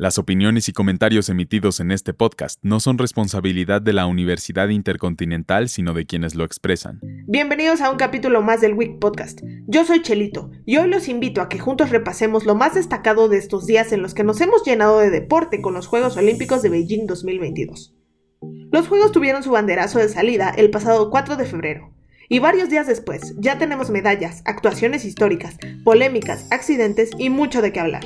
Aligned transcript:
Las 0.00 0.16
opiniones 0.16 0.66
y 0.66 0.72
comentarios 0.72 1.28
emitidos 1.28 1.78
en 1.78 1.90
este 1.90 2.14
podcast 2.14 2.58
no 2.62 2.80
son 2.80 2.96
responsabilidad 2.96 3.82
de 3.82 3.92
la 3.92 4.06
Universidad 4.06 4.70
Intercontinental, 4.70 5.68
sino 5.68 5.92
de 5.92 6.06
quienes 6.06 6.34
lo 6.34 6.44
expresan. 6.44 7.00
Bienvenidos 7.26 7.82
a 7.82 7.90
un 7.90 7.98
capítulo 7.98 8.40
más 8.40 8.62
del 8.62 8.72
Week 8.72 8.98
Podcast. 8.98 9.42
Yo 9.66 9.84
soy 9.84 10.00
Chelito 10.00 10.52
y 10.64 10.78
hoy 10.78 10.88
los 10.88 11.06
invito 11.08 11.42
a 11.42 11.50
que 11.50 11.58
juntos 11.58 11.90
repasemos 11.90 12.46
lo 12.46 12.54
más 12.54 12.76
destacado 12.76 13.28
de 13.28 13.36
estos 13.36 13.66
días 13.66 13.92
en 13.92 14.00
los 14.00 14.14
que 14.14 14.24
nos 14.24 14.40
hemos 14.40 14.64
llenado 14.64 15.00
de 15.00 15.10
deporte 15.10 15.60
con 15.60 15.74
los 15.74 15.86
Juegos 15.86 16.16
Olímpicos 16.16 16.62
de 16.62 16.70
Beijing 16.70 17.06
2022. 17.06 17.94
Los 18.72 18.88
Juegos 18.88 19.12
tuvieron 19.12 19.42
su 19.42 19.50
banderazo 19.50 19.98
de 19.98 20.08
salida 20.08 20.48
el 20.48 20.70
pasado 20.70 21.10
4 21.10 21.36
de 21.36 21.44
febrero. 21.44 21.92
Y 22.30 22.38
varios 22.38 22.70
días 22.70 22.86
después 22.86 23.34
ya 23.36 23.58
tenemos 23.58 23.90
medallas, 23.90 24.40
actuaciones 24.46 25.04
históricas, 25.04 25.58
polémicas, 25.84 26.46
accidentes 26.50 27.10
y 27.18 27.28
mucho 27.28 27.60
de 27.60 27.74
qué 27.74 27.80
hablar. 27.80 28.04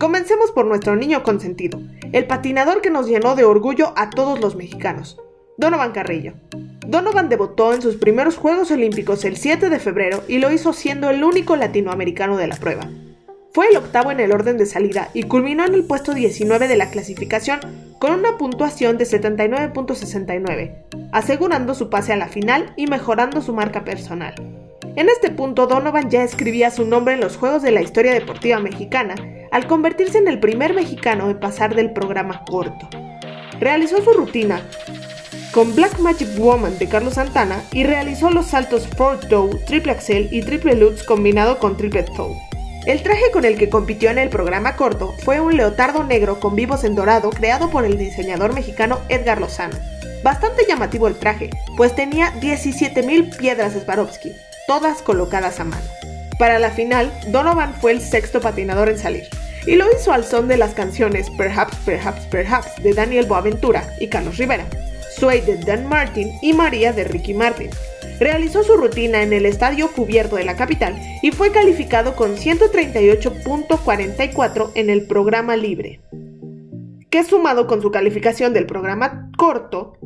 Comencemos 0.00 0.50
por 0.50 0.64
nuestro 0.64 0.96
niño 0.96 1.22
consentido, 1.22 1.78
el 2.12 2.26
patinador 2.26 2.80
que 2.80 2.88
nos 2.88 3.06
llenó 3.06 3.36
de 3.36 3.44
orgullo 3.44 3.92
a 3.96 4.08
todos 4.08 4.40
los 4.40 4.56
mexicanos, 4.56 5.20
Donovan 5.58 5.92
Carrillo. 5.92 6.32
Donovan 6.86 7.28
debutó 7.28 7.74
en 7.74 7.82
sus 7.82 7.96
primeros 7.96 8.38
Juegos 8.38 8.70
Olímpicos 8.70 9.26
el 9.26 9.36
7 9.36 9.68
de 9.68 9.78
febrero 9.78 10.22
y 10.26 10.38
lo 10.38 10.50
hizo 10.50 10.72
siendo 10.72 11.10
el 11.10 11.22
único 11.22 11.54
latinoamericano 11.54 12.38
de 12.38 12.46
la 12.46 12.56
prueba. 12.56 12.88
Fue 13.52 13.68
el 13.68 13.76
octavo 13.76 14.10
en 14.10 14.20
el 14.20 14.32
orden 14.32 14.56
de 14.56 14.64
salida 14.64 15.10
y 15.12 15.24
culminó 15.24 15.66
en 15.66 15.74
el 15.74 15.84
puesto 15.84 16.14
19 16.14 16.66
de 16.66 16.76
la 16.76 16.90
clasificación 16.90 17.60
con 17.98 18.12
una 18.12 18.38
puntuación 18.38 18.96
de 18.96 19.04
79.69, 19.04 21.10
asegurando 21.12 21.74
su 21.74 21.90
pase 21.90 22.14
a 22.14 22.16
la 22.16 22.28
final 22.28 22.72
y 22.78 22.86
mejorando 22.86 23.42
su 23.42 23.52
marca 23.52 23.84
personal. 23.84 24.34
En 24.96 25.10
este 25.10 25.30
punto, 25.30 25.66
Donovan 25.66 26.08
ya 26.08 26.24
escribía 26.24 26.70
su 26.70 26.86
nombre 26.86 27.14
en 27.14 27.20
los 27.20 27.36
Juegos 27.36 27.62
de 27.62 27.70
la 27.70 27.82
Historia 27.82 28.14
Deportiva 28.14 28.60
Mexicana 28.60 29.14
al 29.50 29.66
convertirse 29.66 30.18
en 30.18 30.28
el 30.28 30.38
primer 30.38 30.74
mexicano 30.74 31.30
en 31.30 31.40
pasar 31.40 31.74
del 31.74 31.92
programa 31.92 32.44
corto. 32.44 32.88
Realizó 33.58 34.02
su 34.02 34.12
rutina 34.12 34.62
con 35.52 35.74
Black 35.74 35.98
Magic 35.98 36.28
Woman 36.36 36.78
de 36.78 36.88
Carlos 36.88 37.14
Santana 37.14 37.62
y 37.72 37.84
realizó 37.84 38.30
los 38.30 38.46
saltos 38.46 38.86
Four 38.96 39.20
Toe, 39.20 39.58
Triple 39.66 39.92
Axel 39.92 40.28
y 40.30 40.42
Triple 40.42 40.76
Lutz 40.76 41.02
combinado 41.02 41.58
con 41.58 41.76
Triple 41.76 42.04
Toe. 42.04 42.36
El 42.86 43.02
traje 43.02 43.30
con 43.32 43.44
el 43.44 43.58
que 43.58 43.68
compitió 43.68 44.10
en 44.10 44.18
el 44.18 44.30
programa 44.30 44.76
corto 44.76 45.14
fue 45.24 45.38
un 45.40 45.56
leotardo 45.56 46.02
negro 46.04 46.40
con 46.40 46.56
vivos 46.56 46.84
en 46.84 46.94
dorado 46.94 47.30
creado 47.30 47.70
por 47.70 47.84
el 47.84 47.98
diseñador 47.98 48.54
mexicano 48.54 49.00
Edgar 49.08 49.40
Lozano. 49.40 49.76
Bastante 50.22 50.64
llamativo 50.66 51.06
el 51.08 51.16
traje, 51.16 51.50
pues 51.76 51.94
tenía 51.94 52.32
17.000 52.40 53.36
piedras 53.36 53.74
Swarovski, 53.74 54.32
todas 54.66 55.02
colocadas 55.02 55.60
a 55.60 55.64
mano. 55.64 55.84
Para 56.38 56.58
la 56.58 56.70
final, 56.70 57.12
Donovan 57.28 57.74
fue 57.74 57.92
el 57.92 58.00
sexto 58.00 58.40
patinador 58.40 58.88
en 58.88 58.98
salir, 58.98 59.28
y 59.70 59.76
lo 59.76 59.86
hizo 59.92 60.12
al 60.12 60.24
son 60.24 60.48
de 60.48 60.56
las 60.56 60.74
canciones 60.74 61.30
Perhaps, 61.30 61.76
Perhaps, 61.86 62.26
Perhaps 62.26 62.82
de 62.82 62.92
Daniel 62.92 63.26
Boaventura 63.26 63.88
y 64.00 64.08
Carlos 64.08 64.36
Rivera, 64.36 64.66
Sway 65.16 65.42
de 65.42 65.58
Dan 65.58 65.88
Martin 65.88 66.32
y 66.42 66.54
María 66.54 66.92
de 66.92 67.04
Ricky 67.04 67.34
Martin. 67.34 67.70
Realizó 68.18 68.64
su 68.64 68.76
rutina 68.76 69.22
en 69.22 69.32
el 69.32 69.46
estadio 69.46 69.92
cubierto 69.92 70.34
de 70.34 70.42
la 70.44 70.56
capital 70.56 71.00
y 71.22 71.30
fue 71.30 71.52
calificado 71.52 72.16
con 72.16 72.34
138.44 72.34 74.72
en 74.74 74.90
el 74.90 75.06
programa 75.06 75.56
libre, 75.56 76.00
que 77.08 77.22
sumado 77.22 77.68
con 77.68 77.80
su 77.80 77.92
calificación 77.92 78.52
del 78.52 78.66
programa 78.66 79.30
corto, 79.36 79.98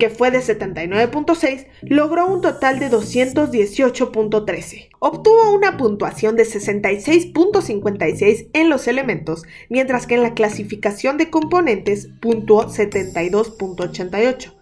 que 0.00 0.10
fue 0.10 0.32
de 0.32 0.40
79.6, 0.40 1.68
logró 1.82 2.26
un 2.26 2.40
total 2.40 2.80
de 2.80 2.90
218.13. 2.90 4.88
Obtuvo 4.98 5.54
una 5.54 5.76
puntuación 5.76 6.34
de 6.34 6.42
66.56 6.44 8.48
en 8.52 8.68
los 8.68 8.88
elementos, 8.88 9.44
mientras 9.68 10.08
que 10.08 10.16
en 10.16 10.24
la 10.24 10.34
clasificación 10.34 11.18
de 11.18 11.30
componentes 11.30 12.08
puntuó 12.20 12.66
72.88. 12.66 14.54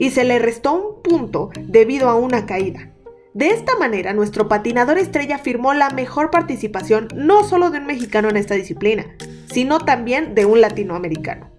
Y 0.00 0.10
se 0.10 0.24
le 0.24 0.40
restó 0.40 0.74
un 0.74 1.00
punto 1.02 1.50
debido 1.60 2.08
a 2.08 2.16
una 2.16 2.46
caída. 2.46 2.90
De 3.34 3.50
esta 3.50 3.76
manera, 3.76 4.14
nuestro 4.14 4.48
patinador 4.48 4.96
estrella 4.98 5.38
firmó 5.38 5.74
la 5.74 5.90
mejor 5.90 6.30
participación 6.30 7.08
no 7.14 7.44
solo 7.44 7.70
de 7.70 7.78
un 7.78 7.86
mexicano 7.86 8.28
en 8.30 8.36
esta 8.36 8.54
disciplina, 8.54 9.06
sino 9.52 9.78
también 9.80 10.34
de 10.34 10.46
un 10.46 10.60
latinoamericano. 10.60 11.50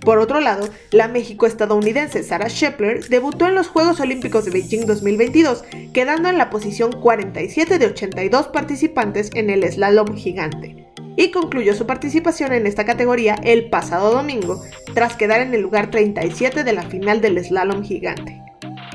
Por 0.00 0.18
otro 0.18 0.40
lado, 0.40 0.68
la 0.92 1.08
México-estadounidense 1.08 2.22
Sarah 2.22 2.48
Shepler 2.48 3.08
debutó 3.08 3.46
en 3.46 3.54
los 3.54 3.68
Juegos 3.68 4.00
Olímpicos 4.00 4.46
de 4.46 4.50
Beijing 4.50 4.86
2022, 4.86 5.64
quedando 5.92 6.30
en 6.30 6.38
la 6.38 6.48
posición 6.48 6.92
47 6.92 7.78
de 7.78 7.86
82 7.86 8.48
participantes 8.48 9.30
en 9.34 9.50
el 9.50 9.70
slalom 9.70 10.16
gigante, 10.16 10.86
y 11.16 11.30
concluyó 11.30 11.74
su 11.74 11.86
participación 11.86 12.52
en 12.54 12.66
esta 12.66 12.86
categoría 12.86 13.34
el 13.44 13.68
pasado 13.68 14.10
domingo, 14.10 14.62
tras 14.94 15.16
quedar 15.16 15.42
en 15.42 15.52
el 15.52 15.60
lugar 15.60 15.90
37 15.90 16.64
de 16.64 16.72
la 16.72 16.82
final 16.82 17.20
del 17.20 17.44
slalom 17.44 17.82
gigante. 17.82 18.42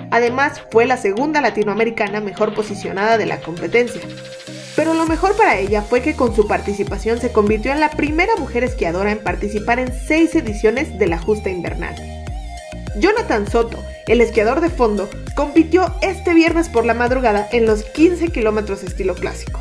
Además, 0.10 0.64
fue 0.72 0.86
la 0.86 0.98
segunda 0.98 1.40
latinoamericana 1.40 2.20
mejor 2.20 2.56
posicionada 2.56 3.18
de 3.18 3.28
la 3.28 3.42
competencia, 3.42 4.02
pero 4.76 4.94
lo 4.94 5.06
mejor 5.06 5.36
para 5.38 5.58
ella 5.58 5.82
fue 5.82 6.02
que 6.02 6.16
con 6.16 6.36
su 6.36 6.48
participación 6.48 7.20
se 7.20 7.32
convirtió 7.32 7.72
en 7.72 7.80
la 7.80 7.92
primera 7.92 8.36
mujer 8.36 8.64
esquiadora 8.64 9.12
en 9.12 9.24
participar 9.24 9.80
en 9.80 9.94
seis 9.94 10.36
ediciones 10.36 10.98
de 10.98 11.08
la 11.08 11.18
justa 11.18 11.50
invernal. 11.50 11.96
Jonathan 12.98 13.50
Soto, 13.50 13.84
el 14.08 14.22
esquiador 14.22 14.62
de 14.62 14.70
fondo, 14.70 15.10
compitió 15.36 15.94
este 16.02 16.34
viernes 16.34 16.70
por 16.70 16.86
la 16.86 16.94
madrugada 16.94 17.48
en 17.52 17.66
los 17.66 17.84
15 17.84 18.30
kilómetros 18.30 18.84
estilo 18.84 19.16
clásico. 19.16 19.60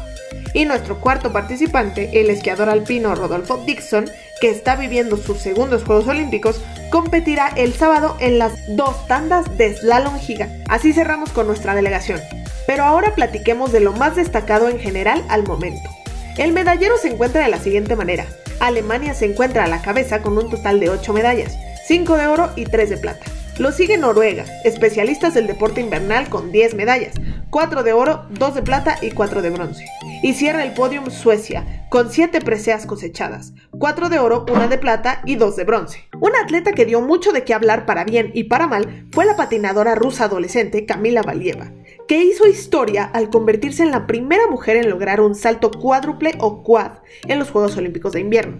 Y 0.52 0.66
nuestro 0.66 1.00
cuarto 1.00 1.32
participante, 1.32 2.20
el 2.20 2.30
esquiador 2.30 2.68
alpino 2.68 3.14
Rodolfo 3.16 3.62
Dixon, 3.66 4.08
que 4.40 4.50
está 4.50 4.76
viviendo 4.76 5.16
sus 5.16 5.38
segundos 5.38 5.82
Juegos 5.82 6.06
Olímpicos, 6.06 6.62
competirá 6.90 7.48
el 7.56 7.74
sábado 7.74 8.16
en 8.20 8.38
las 8.38 8.52
dos 8.76 9.06
tandas 9.08 9.56
de 9.58 9.76
slalom 9.76 10.16
giga. 10.18 10.48
Así 10.68 10.92
cerramos 10.92 11.30
con 11.30 11.48
nuestra 11.48 11.74
delegación. 11.74 12.20
Pero 12.66 12.84
ahora 12.84 13.14
platiquemos 13.14 13.72
de 13.72 13.80
lo 13.80 13.92
más 13.92 14.16
destacado 14.16 14.68
en 14.68 14.78
general 14.78 15.24
al 15.28 15.44
momento. 15.44 15.90
El 16.36 16.52
medallero 16.52 16.96
se 16.98 17.08
encuentra 17.08 17.44
de 17.44 17.50
la 17.50 17.58
siguiente 17.58 17.94
manera. 17.94 18.26
Alemania 18.60 19.14
se 19.14 19.26
encuentra 19.26 19.64
a 19.64 19.68
la 19.68 19.82
cabeza 19.82 20.22
con 20.22 20.36
un 20.38 20.50
total 20.50 20.80
de 20.80 20.90
8 20.90 21.12
medallas, 21.12 21.56
5 21.86 22.16
de 22.16 22.26
oro 22.26 22.50
y 22.56 22.64
3 22.64 22.90
de 22.90 22.96
plata. 22.96 23.26
Lo 23.58 23.70
sigue 23.70 23.98
Noruega, 23.98 24.44
especialistas 24.64 25.34
del 25.34 25.46
deporte 25.46 25.80
invernal 25.80 26.28
con 26.28 26.50
10 26.50 26.74
medallas, 26.74 27.14
4 27.50 27.84
de 27.84 27.92
oro, 27.92 28.24
2 28.30 28.54
de 28.56 28.62
plata 28.62 28.98
y 29.00 29.12
4 29.12 29.42
de 29.42 29.50
bronce. 29.50 29.86
Y 30.24 30.32
cierra 30.34 30.64
el 30.64 30.72
podium 30.72 31.08
Suecia, 31.10 31.86
con 31.88 32.10
7 32.10 32.40
preseas 32.40 32.84
cosechadas, 32.84 33.52
4 33.78 34.08
de 34.08 34.18
oro, 34.18 34.44
1 34.50 34.66
de 34.66 34.78
plata 34.78 35.20
y 35.24 35.36
2 35.36 35.54
de 35.54 35.64
bronce. 35.64 36.08
Una 36.20 36.40
atleta 36.40 36.72
que 36.72 36.84
dio 36.84 37.00
mucho 37.00 37.30
de 37.30 37.44
qué 37.44 37.54
hablar 37.54 37.86
para 37.86 38.02
bien 38.02 38.32
y 38.34 38.44
para 38.44 38.66
mal 38.66 39.06
fue 39.12 39.24
la 39.24 39.36
patinadora 39.36 39.94
rusa 39.94 40.24
adolescente 40.24 40.84
Kamila 40.84 41.22
Valieva 41.22 41.70
que 42.06 42.22
hizo 42.22 42.46
historia 42.46 43.04
al 43.04 43.30
convertirse 43.30 43.82
en 43.82 43.90
la 43.90 44.06
primera 44.06 44.46
mujer 44.48 44.76
en 44.76 44.90
lograr 44.90 45.20
un 45.20 45.34
salto 45.34 45.70
cuádruple 45.70 46.34
o 46.38 46.62
quad 46.62 46.92
en 47.26 47.38
los 47.38 47.50
Juegos 47.50 47.76
Olímpicos 47.76 48.12
de 48.12 48.20
Invierno. 48.20 48.58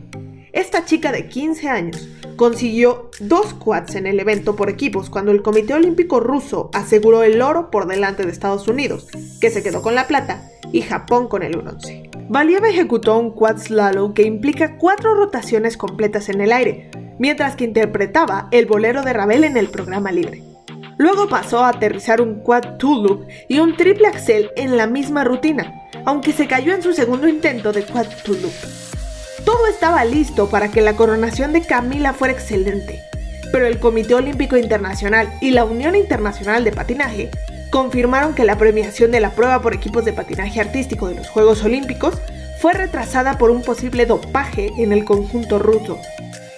Esta 0.52 0.84
chica 0.84 1.10
de 1.10 1.28
15 1.28 1.68
años 1.68 2.08
consiguió 2.36 3.10
dos 3.20 3.54
quads 3.54 3.96
en 3.96 4.06
el 4.06 4.20
evento 4.20 4.56
por 4.56 4.70
equipos 4.70 5.10
cuando 5.10 5.32
el 5.32 5.42
Comité 5.42 5.74
Olímpico 5.74 6.20
Ruso 6.20 6.70
aseguró 6.72 7.22
el 7.22 7.42
oro 7.42 7.70
por 7.70 7.86
delante 7.86 8.24
de 8.24 8.32
Estados 8.32 8.68
Unidos, 8.68 9.08
que 9.40 9.50
se 9.50 9.62
quedó 9.62 9.82
con 9.82 9.94
la 9.94 10.06
plata, 10.06 10.48
y 10.72 10.82
Japón 10.82 11.28
con 11.28 11.42
el 11.42 11.56
bronce. 11.56 12.08
Valieva 12.28 12.68
ejecutó 12.68 13.18
un 13.18 13.32
quad 13.32 13.58
slalom 13.58 14.14
que 14.14 14.22
implica 14.22 14.76
cuatro 14.78 15.14
rotaciones 15.14 15.76
completas 15.76 16.28
en 16.28 16.40
el 16.40 16.52
aire, 16.52 16.90
mientras 17.18 17.56
que 17.56 17.64
interpretaba 17.64 18.48
el 18.50 18.66
bolero 18.66 19.02
de 19.02 19.12
Ravel 19.12 19.44
en 19.44 19.56
el 19.56 19.68
programa 19.68 20.10
libre. 20.10 20.53
Luego 20.96 21.28
pasó 21.28 21.64
a 21.64 21.70
aterrizar 21.70 22.20
un 22.20 22.40
quad 22.40 22.76
two 22.78 23.02
loop 23.02 23.26
y 23.48 23.58
un 23.58 23.76
triple 23.76 24.08
axel 24.08 24.50
en 24.56 24.76
la 24.76 24.86
misma 24.86 25.24
rutina, 25.24 25.82
aunque 26.04 26.32
se 26.32 26.46
cayó 26.46 26.72
en 26.72 26.82
su 26.82 26.92
segundo 26.92 27.26
intento 27.26 27.72
de 27.72 27.82
quad 27.84 28.06
two 28.24 28.34
loop. 28.34 28.52
Todo 29.44 29.66
estaba 29.66 30.04
listo 30.04 30.48
para 30.48 30.70
que 30.70 30.80
la 30.80 30.94
coronación 30.94 31.52
de 31.52 31.62
Camila 31.62 32.12
fuera 32.12 32.32
excelente, 32.32 33.00
pero 33.52 33.66
el 33.66 33.78
Comité 33.78 34.14
Olímpico 34.14 34.56
Internacional 34.56 35.28
y 35.40 35.50
la 35.50 35.64
Unión 35.64 35.96
Internacional 35.96 36.64
de 36.64 36.72
Patinaje 36.72 37.30
confirmaron 37.70 38.34
que 38.34 38.44
la 38.44 38.56
premiación 38.56 39.10
de 39.10 39.20
la 39.20 39.30
prueba 39.30 39.60
por 39.60 39.74
equipos 39.74 40.04
de 40.04 40.12
patinaje 40.12 40.60
artístico 40.60 41.08
de 41.08 41.16
los 41.16 41.28
Juegos 41.28 41.64
Olímpicos 41.64 42.14
fue 42.60 42.72
retrasada 42.72 43.36
por 43.36 43.50
un 43.50 43.62
posible 43.62 44.06
dopaje 44.06 44.70
en 44.78 44.92
el 44.92 45.04
conjunto 45.04 45.58
ruso 45.58 45.98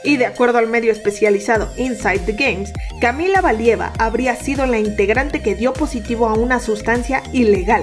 y 0.07 0.17
de 0.17 0.27
acuerdo 0.27 0.59
al 0.59 0.69
medio 0.69 0.93
especializado 0.93 1.69
Inside 1.77 2.21
the 2.21 2.33
Games, 2.33 2.73
Camila 3.01 3.41
Valieva 3.41 3.93
habría 3.99 4.37
sido 4.37 4.65
la 4.65 4.79
integrante 4.79 5.43
que 5.43 5.57
dio 5.57 5.73
positivo 5.73 6.29
a 6.29 6.35
una 6.35 6.61
sustancia 6.61 7.25
ilegal. 7.33 7.83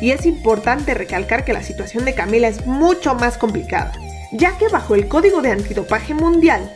Y 0.00 0.12
es 0.12 0.26
importante 0.26 0.94
recalcar 0.94 1.44
que 1.44 1.52
la 1.52 1.64
situación 1.64 2.04
de 2.04 2.14
Camila 2.14 2.46
es 2.46 2.66
mucho 2.66 3.16
más 3.16 3.36
complicada, 3.36 3.92
ya 4.32 4.56
que 4.58 4.68
bajo 4.68 4.94
el 4.94 5.08
Código 5.08 5.42
de 5.42 5.50
Antidopaje 5.50 6.14
Mundial 6.14 6.72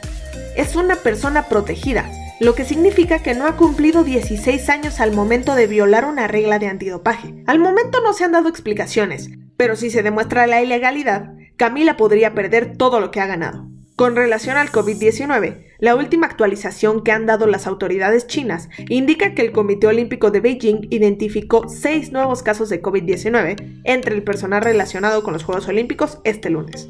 es 0.56 0.74
una 0.74 0.96
persona 0.96 1.44
protegida, 1.44 2.10
lo 2.40 2.56
que 2.56 2.64
significa 2.64 3.20
que 3.20 3.34
no 3.34 3.46
ha 3.46 3.56
cumplido 3.56 4.02
16 4.02 4.68
años 4.70 4.98
al 4.98 5.12
momento 5.12 5.54
de 5.54 5.68
violar 5.68 6.04
una 6.04 6.26
regla 6.26 6.58
de 6.58 6.66
antidopaje. 6.66 7.32
Al 7.46 7.60
momento 7.60 8.00
no 8.00 8.12
se 8.12 8.24
han 8.24 8.32
dado 8.32 8.48
explicaciones, 8.48 9.30
pero 9.56 9.76
si 9.76 9.90
se 9.90 10.02
demuestra 10.02 10.48
la 10.48 10.60
ilegalidad, 10.60 11.32
Camila 11.56 11.96
podría 11.96 12.34
perder 12.34 12.76
todo 12.76 12.98
lo 12.98 13.12
que 13.12 13.20
ha 13.20 13.26
ganado. 13.26 13.73
Con 13.96 14.16
relación 14.16 14.56
al 14.56 14.72
COVID-19, 14.72 15.66
la 15.78 15.94
última 15.94 16.26
actualización 16.26 17.04
que 17.04 17.12
han 17.12 17.26
dado 17.26 17.46
las 17.46 17.68
autoridades 17.68 18.26
chinas 18.26 18.68
indica 18.88 19.34
que 19.34 19.42
el 19.42 19.52
Comité 19.52 19.86
Olímpico 19.86 20.32
de 20.32 20.40
Beijing 20.40 20.88
identificó 20.90 21.68
seis 21.68 22.10
nuevos 22.10 22.42
casos 22.42 22.68
de 22.70 22.82
COVID-19 22.82 23.82
entre 23.84 24.16
el 24.16 24.24
personal 24.24 24.62
relacionado 24.62 25.22
con 25.22 25.32
los 25.32 25.44
Juegos 25.44 25.68
Olímpicos 25.68 26.18
este 26.24 26.50
lunes. 26.50 26.88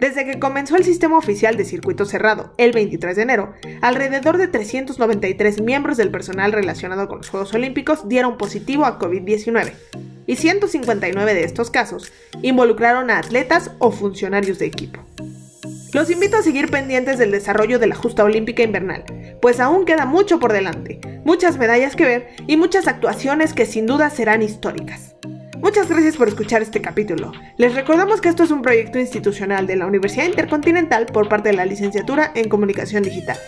Desde 0.00 0.24
que 0.24 0.40
comenzó 0.40 0.74
el 0.74 0.82
sistema 0.82 1.16
oficial 1.16 1.56
de 1.56 1.64
circuito 1.64 2.04
cerrado 2.04 2.52
el 2.58 2.72
23 2.72 3.14
de 3.14 3.22
enero, 3.22 3.52
alrededor 3.80 4.36
de 4.36 4.48
393 4.48 5.60
miembros 5.60 5.96
del 5.96 6.10
personal 6.10 6.50
relacionado 6.50 7.06
con 7.06 7.18
los 7.18 7.30
Juegos 7.30 7.54
Olímpicos 7.54 8.08
dieron 8.08 8.38
positivo 8.38 8.86
a 8.86 8.98
COVID-19, 8.98 9.72
y 10.26 10.34
159 10.34 11.32
de 11.32 11.44
estos 11.44 11.70
casos 11.70 12.12
involucraron 12.42 13.10
a 13.10 13.18
atletas 13.18 13.70
o 13.78 13.92
funcionarios 13.92 14.58
de 14.58 14.66
equipo. 14.66 15.03
Los 15.94 16.10
invito 16.10 16.36
a 16.36 16.42
seguir 16.42 16.72
pendientes 16.72 17.18
del 17.18 17.30
desarrollo 17.30 17.78
de 17.78 17.86
la 17.86 17.94
justa 17.94 18.24
olímpica 18.24 18.64
invernal, 18.64 19.04
pues 19.40 19.60
aún 19.60 19.84
queda 19.84 20.06
mucho 20.06 20.40
por 20.40 20.52
delante, 20.52 20.98
muchas 21.24 21.56
medallas 21.56 21.94
que 21.94 22.04
ver 22.04 22.26
y 22.48 22.56
muchas 22.56 22.88
actuaciones 22.88 23.54
que 23.54 23.64
sin 23.64 23.86
duda 23.86 24.10
serán 24.10 24.42
históricas. 24.42 25.14
Muchas 25.60 25.88
gracias 25.88 26.16
por 26.16 26.26
escuchar 26.26 26.62
este 26.62 26.82
capítulo. 26.82 27.30
Les 27.58 27.76
recordamos 27.76 28.20
que 28.20 28.28
esto 28.28 28.42
es 28.42 28.50
un 28.50 28.60
proyecto 28.60 28.98
institucional 28.98 29.68
de 29.68 29.76
la 29.76 29.86
Universidad 29.86 30.26
Intercontinental 30.26 31.06
por 31.06 31.28
parte 31.28 31.50
de 31.50 31.54
la 31.54 31.64
Licenciatura 31.64 32.32
en 32.34 32.48
Comunicación 32.48 33.04
Digital. 33.04 33.38